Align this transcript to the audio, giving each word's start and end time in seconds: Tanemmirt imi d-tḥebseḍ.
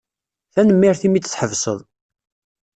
Tanemmirt 0.53 1.01
imi 1.07 1.19
d-tḥebseḍ. 1.19 1.79